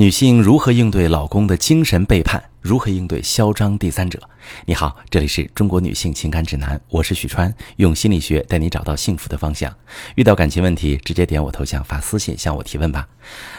[0.00, 2.42] 女性如何应对老公的精神背叛？
[2.62, 4.18] 如何应对嚣张第三者？
[4.64, 9.70] 你好，这里是中国女性情感指南，我是许川，用心理学带你找到幸福的方向。
[10.14, 13.06] 遇到感情问题，直接点我头像发私信向我提问吧。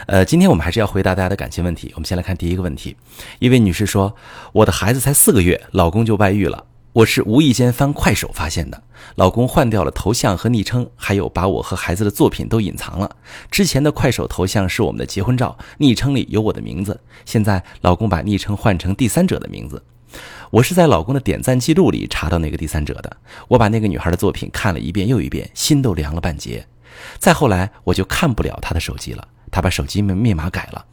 [0.06, 1.92] 呃，今天我们还是要回答大家的感情问题。
[1.94, 2.96] 我们先来看第一个问题，
[3.38, 4.16] 一位女士说
[4.50, 8.82] ：“我的孩子才四个月，老公就外遇了。”我是无意间翻快手发现的，
[9.14, 13.16] 老公换掉了头像和昵称，还有把我和孩子的作品都隐藏了。
[13.50, 17.00] 之前的快手头像是我们的结婚照，昵称里有我的名字。
[17.24, 19.82] 现在老公把昵称换成第三者的名字，
[20.50, 23.16] 我是在老公的点赞记录里查到那个第三者的。
[23.48, 26.66] 我把那个女孩的作品看了一遍又一遍，心都凉了半截。
[27.18, 30.84] 再后来我就看不了她的手机了，她把手机密密码改了，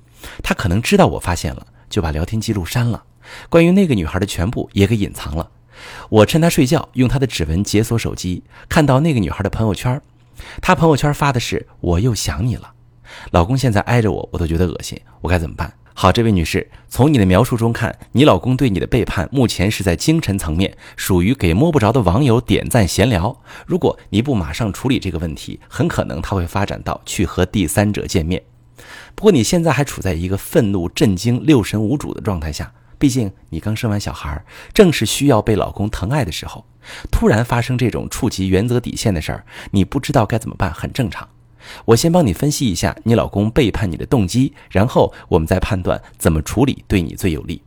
[0.41, 3.03] 她可能知道我发现了，就把聊天记录删了，
[3.50, 5.52] 关于那个女孩的全部也给隐藏了。
[6.09, 10.02] 我趁她睡觉，用她的指纹解锁手机，看到那个女孩的朋友圈。
[10.61, 12.73] 她朋友圈发的是“我又想你了”。
[13.31, 15.73] 老公现在挨着我，我都觉得恶心，我该怎么办？
[15.93, 23.41] 好，这位女士，从你的描述中看，你老公对你的背叛目前是在精神层面，属于给摸不着的网友点赞闲聊。
[23.66, 28.41] 如果你不马上处理这个问题，很可能他会发展到去和第三者见面。
[29.14, 32.71] 不过你现在还处在一个愤怒、震惊、六神无主的状态下。
[33.00, 36.66] 毕竟你刚生完小孩，正是需要被老公疼爱的时候，
[37.09, 41.27] 突然发生这种触及原则底线的事儿，你不知道该怎么办，很正常。
[41.86, 47.61] 我先帮你分析一下你老公背叛你的动机，然后我们再判断怎么处理对你最有利。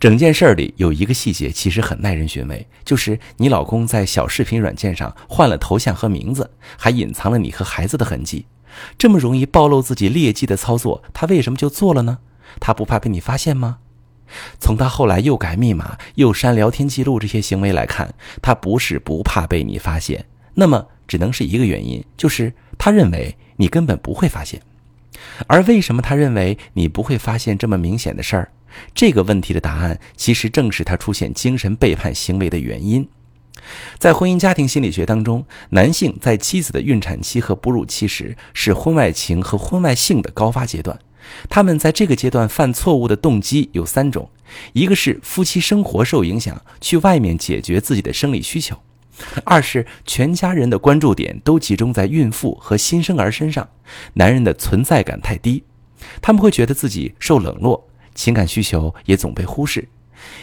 [0.00, 8.46] 整件事儿里有一个细节其实很耐人寻味，就是你老公在小视频软件上换了头像和名字，还隐藏了你和孩子的痕迹。
[8.96, 12.18] 这么容易暴露自己劣迹的操作，他为什么就做了呢？
[12.60, 13.78] 他不怕被你发现吗？
[14.58, 18.12] 从他后来又改密码、又删聊天记录这些行为来看，
[18.42, 24.60] 他不是不怕被你发现，那么只能是一个原因，就是他认为你根本不会发现。
[25.46, 28.50] 而为什么他认为你不会发现这么明显的事儿？
[28.94, 33.08] 这个问题的答案其实正是他出现精神背叛行为的原因。
[33.98, 40.96] 在婚姻家庭心理学当中，男性在妻子的孕产期和哺乳期时是婚外情和婚外性的高发阶段。
[41.48, 44.30] 他们在这个阶段犯错误的动机有三种：
[44.72, 48.76] 一个是夫妻生活受影响，去外面解决自己的生理需求；
[49.44, 53.68] 二是全家人的关注点都集中在孕妇和新生儿身上，
[54.14, 55.62] 男人的存在感太低，
[56.20, 59.88] 他们会觉得自己受冷落，情感需求也总被忽视。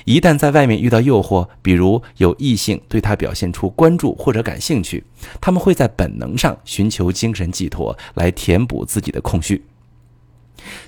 [0.05, 5.03] 一旦在外面遇到诱惑，比如有异性对他表现出关注或者感兴趣，
[5.41, 9.61] 他们会在本能上寻求精神寄托来填补自己的空虚。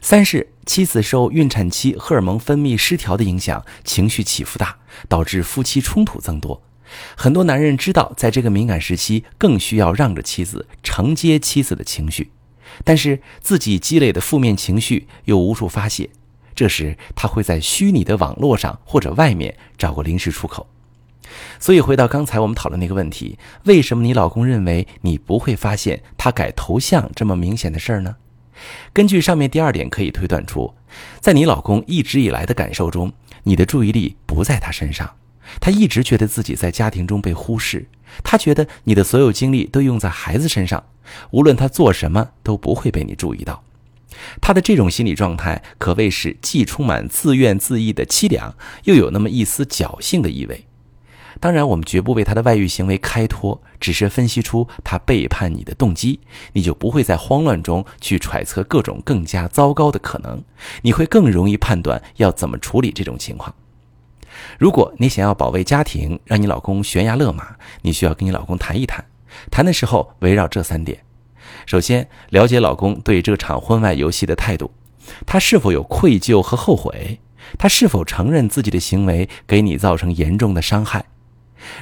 [0.02, 4.78] 三是妻子受孕产期荷尔蒙分泌失调的影响，情绪起伏大，
[5.08, 6.62] 导致夫妻冲突增多。
[7.16, 12.32] 很多男人知道，在这个敏感时期更需要让着妻子，承接妻子的情绪，
[12.84, 16.10] 但是自己积累的负面情绪又无处发泄。
[16.56, 20.68] 这时他会在虚拟的网络上或者外面找个临时出口。
[21.60, 28.16] 所以回到刚才我们讨论那个问题，为什么你老公认为你不会发现他改头像这么明显的事儿呢？
[28.94, 30.74] 根据上面第二点，可以推断出，
[31.20, 33.12] 在你老公一直以来的感受中，
[33.44, 35.16] 你的注意力不在他身上，
[35.60, 37.88] 他一直觉得自己在家庭中被忽视，
[38.24, 40.84] 他觉得你的所有精力都用在孩子身上，
[41.32, 43.64] 无论他做什么都不会被你注意到。
[44.42, 50.67] 他的这种心理状态可谓是既充满自怨自艾的凄凉，又有那么一丝侥幸的意味。
[51.40, 56.20] 当然，我们绝不为他的外遇行为开脱，只是分析出他背叛你的动机，
[56.54, 60.44] 你就不会在慌乱中去揣测各种更加糟糕的可能，
[60.82, 63.54] 你会更容易判断要怎么处理这种情况。
[64.60, 69.06] 如果你想要保卫家庭，让你老公悬崖勒马，你需要跟你老公谈一谈，
[69.50, 71.04] 谈的时候围绕这三点：
[71.66, 74.72] 首先，了解老公对这场婚外游戏的态度，
[75.26, 77.20] 他是否有愧疚和后悔，
[77.58, 81.06] 他是否承认自己的行为给你造成严重的伤害。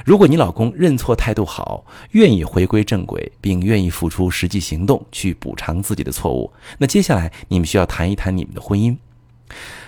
[0.04, 8.96] 如果你老公认错态度好，愿意回归正轨，并愿意付出实际行动去补偿自己的错误，那接下来你们需要谈一谈你们的婚姻，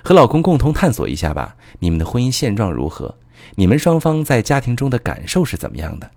[0.02, 1.56] 和老公共同探索一下吧。
[1.80, 3.16] 你们的婚姻现状如何？
[3.54, 6.10] 你们双方在家庭中的感受是怎么样的？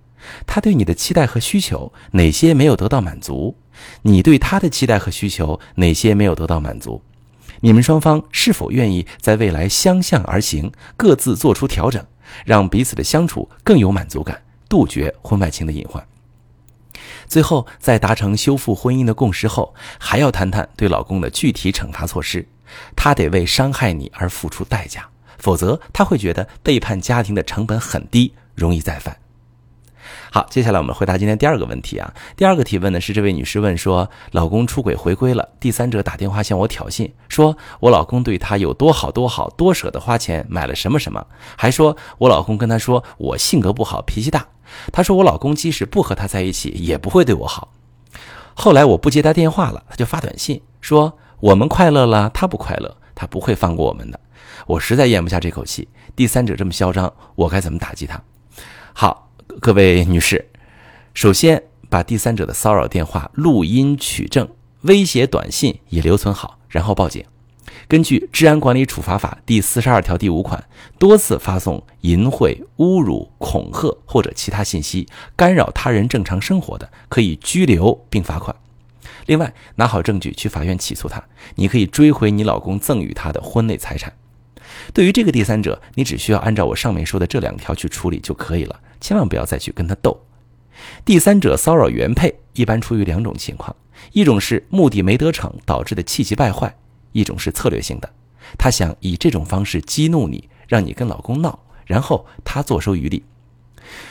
[0.45, 3.56] 他对你的期待和需求哪些没有得到满足？
[4.04, 7.01] 你对他的期待和需求哪些没有得到满足？
[7.62, 12.04] 你们双方是否愿意在未来相向而行，各自做出调整？
[12.45, 16.06] 让彼此的相处更有满足感，杜绝婚外情的隐患。
[17.28, 22.48] 最后，在达成修复婚姻的共识后，还要谈谈对老公的具体惩罚措施。
[22.95, 25.07] 他得为伤害你而付出代价，
[25.38, 29.18] 否则他会觉得背叛家庭的成本很低，容易再犯。
[30.33, 32.13] 好，接下来我们回答今天第二个问题啊。
[32.38, 44.48] 第二个提问呢是这位女士问说，老公出轨回归了，第三者打电话向我挑衅，说我老公对她有多好多好多舍得花钱买了什么什么，还说我老公跟她说我性格不好脾气大，
[44.94, 47.74] 她说我老公即使不和她在一起也不会对我好。
[48.54, 54.18] 后来我不接她电话了，他就发短信说我们快乐了，他不快乐，他不会放过我们的。
[54.66, 58.24] 我实在咽不下这口气，第三者这么嚣张，我该怎么打击他？
[58.94, 59.28] 好。
[59.59, 60.48] 各位女士，
[61.13, 64.48] 首先把第三者的骚扰电话录音取证，
[64.81, 67.24] 威胁短信也留存好，然后报警。
[67.88, 70.63] 根据《治安管理处罚法》第四十二条第五款，
[70.98, 78.56] 多次发送淫秽、侮辱、恐吓或者其他信息，干扰他人正常生活的，可以拘留并罚款。
[79.25, 81.24] 另外，拿好证据去法院起诉他，
[81.56, 84.13] 你可以追回你老公赠与他的婚内财产。
[84.94, 88.79] 对于这个第三者，你只需要按照我上面说的这两条去处理就可以了。
[89.00, 90.19] 千万不要再去跟他斗。
[91.06, 93.75] 第三者骚扰原配，一般出于两种情况：
[94.13, 96.69] 一种是目的没得逞导致的气急败坏；
[97.12, 98.09] 一种是策略性的，
[98.57, 103.23] 他想以这种方式激怒你，让你跟老公闹，然后他坐收渔利。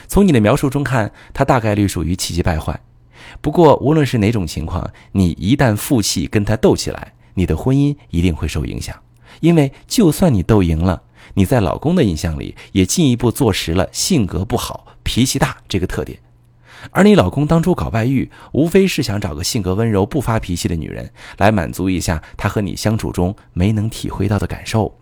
[0.09, 2.79] 从你的描述中看，他大概率属于气急败坏。
[3.41, 8.97] 不过，无论是哪种情况，你一旦负气跟他斗起来，你的婚姻一定会受影响，
[9.39, 11.03] 因为就算你斗赢了。
[11.35, 16.19] 你在老公的印象里也进一步坐实了性格不好、脾气大这个特点，
[16.91, 24.99] 而你老公当初搞外遇，无非是想找个性格温柔、不发脾气的女人来满足一下他和你相处中没能体会到的感受。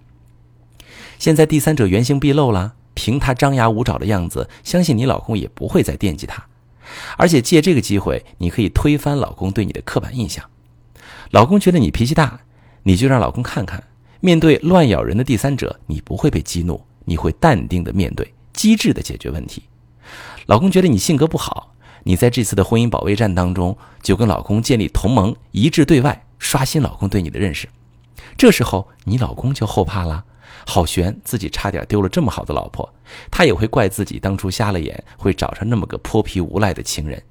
[1.19, 6.45] 现在第三者原形毕露了，凭他张牙舞爪的样子，相信你老公也不会再惦记他，
[7.17, 10.45] 而且借这个机会，你可以推翻老公对你的刻板印象。
[11.31, 12.41] 老公觉得你脾气大，
[12.83, 13.83] 你就让老公看看。
[14.21, 19.63] 面对乱咬人的第三者，你不会被激怒，你会淡定的面对，机智的解决问题。
[20.47, 27.69] 老公觉得你性格不好，你在这次的婚姻保卫战当中，就跟老公建立同盟，一致对外，刷新老公对你的认识。
[28.37, 30.25] 这时候你老公就后怕了，
[30.67, 32.93] 好悬，自己差点丢了这么好的老婆，
[33.31, 37.23] 他也会怪自己当初瞎了眼，会找上那么个泼皮无赖的情人。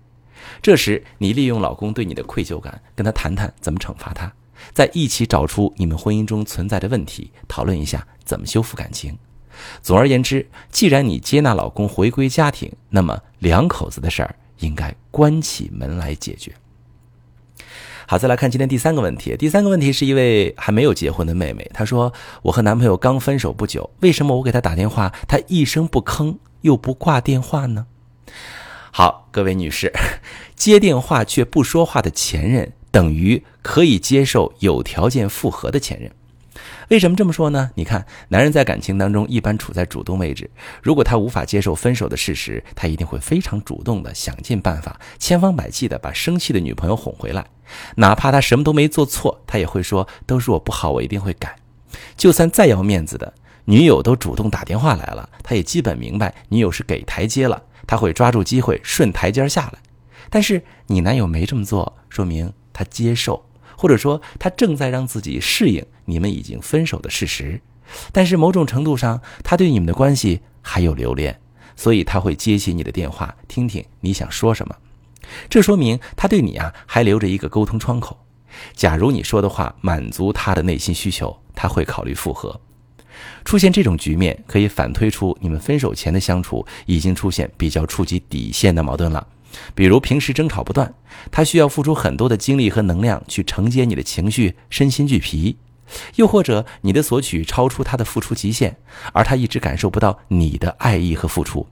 [0.62, 4.32] 这时你利用老公对你的愧疚感，跟他谈谈怎么惩罚他。
[4.74, 9.18] 在一起找出你们婚姻中存在的问题，讨论一下怎么修复感情。
[9.82, 16.54] 总而言之，既然你接纳老公回归家庭，那么两口子的事儿应该关起门来解决。
[18.08, 19.36] 好，再来看今天第三个问题。
[19.36, 22.14] 第三个问题是一位还没有结婚的妹妹，她说
[22.44, 27.88] ：“我和男朋友刚分手不久，为什么我给他打电话，他一声不吭又不挂电话呢？”
[28.94, 29.92] 好，各位女士，
[30.56, 32.72] 接电话却不说话的前任。
[32.92, 36.12] 等于可以接受有条件复合的前任，
[36.90, 37.70] 为什么这么说呢？
[37.76, 40.50] 你看，男人在感情当中一般处在主动位置，
[40.82, 47.46] 如果他无法接受分手的事实，他一定会非常主动的想尽办法，千方百计的把生气的女朋友哄回来，
[47.96, 51.56] 哪怕他什么都没做错，他也会说都是我不好，我一定会改。
[52.16, 53.34] 就算再要面子的
[53.66, 59.80] 女友都主动打电话来了，他也基本明白女友是给台阶了，他会抓住机会顺台阶下来。
[60.30, 62.52] 但是你男友没这么做，说明。
[62.78, 63.44] 他接受，
[63.76, 67.60] 或者说他正在让自己适应你们已经分手的事实，
[68.12, 71.40] 但是某种程度上，他对你们的关系还有留恋，
[71.76, 74.76] 所以他会接起你的电话，听听你想说什么。
[75.50, 78.16] 这说明他对你啊还留着一个沟通窗口。
[78.74, 82.62] 假如你说的话满足他的内心需求，他会考虑复合。
[83.44, 89.28] 出现这种局面，可以反推出你们分手前的相处已经出现比较触及底线的矛盾了。
[89.76, 90.94] 比如平时争吵不断，
[91.32, 95.56] 他需要付出很多的精力和能量去承接你的情绪，身心俱疲；
[96.16, 98.78] 又或者你的索取超出他的付出极限，
[99.14, 101.66] 而他一直感受不到你的爱意和付出。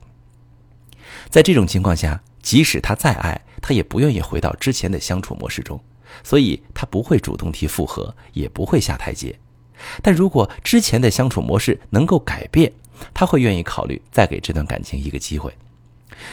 [1.28, 5.80] 在这种情况下，即使他再爱，他也不愿意回到之前的相处模式中，
[6.22, 9.36] 所以他不会主动提复合，也不会下台阶。
[10.02, 12.72] 但如果之前的相处模式能够改变，
[13.12, 15.52] 他会愿意考虑再给这段感情一个机会。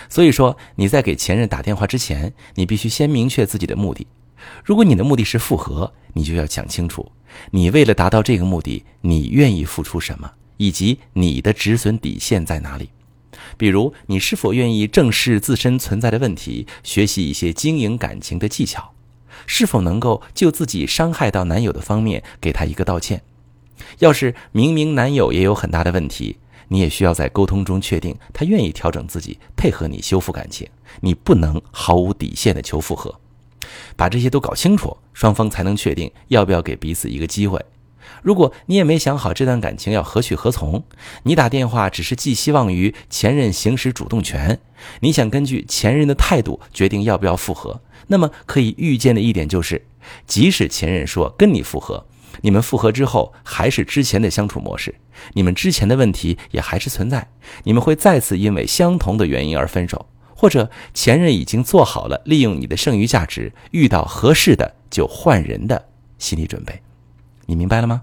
[0.09, 4.07] 所以说，你在给前任打电话之前，你必须先明确自己的目的。
[4.63, 7.11] 如果你的目的是复合，你就要讲清楚，
[7.51, 12.89] 你为了达到这个目的，你愿意付出什么，以及你的止损底线在哪里。
[13.57, 18.93] 比如，你是否愿意正视自身存在的问题，学习一些经营感情的技巧？
[19.45, 23.21] 是否能够就自己伤害到男友的方面给他一个道歉？
[23.99, 26.37] 要是明明男友也有很大的问题。
[26.67, 30.67] 你也需要在沟通中确定他愿意调整自己，配合你修复感情。
[31.01, 33.19] 你不能毫无底线的求复合，
[33.95, 37.63] 把这些都搞清楚，双方才能确定要不要给彼此一个机会。
[38.21, 40.83] 如果你也没想好这段感情要何去何从，
[41.23, 44.59] 你打电话只是寄希望于前任行使主动权，
[44.99, 49.85] 你想根据前任的态度决定要不要复合，那么可以预见的一点就是，
[50.27, 52.05] 即使前任说跟你复合，
[52.43, 54.93] 你们复合之后还是之前的相处模式，
[55.31, 57.29] 你们之前的问题也还是存在，
[57.63, 66.81] 你们会再次因为相同的原因而分手，或者前任已经做好了利用你的剩余价值，遇到合适的就换人的心理准备。
[67.45, 68.01] 你明白了吗？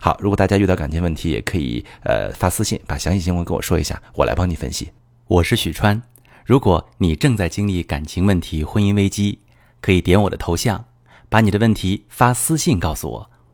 [0.00, 4.90] 好，如果大家遇到感情问题，也可以呃发私信，把详细情况跟我说一下，我来帮你分析。
[5.26, 6.02] 我是许川，
[6.46, 9.40] 如果你正在经历感情问题、婚姻危机，
[9.82, 10.86] 可以点我的头像，
[11.28, 13.30] 把你的问题发私信告诉我，